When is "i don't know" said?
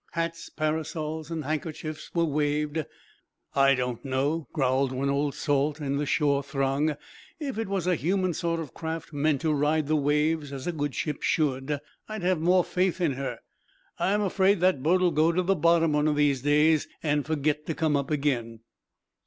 3.53-4.47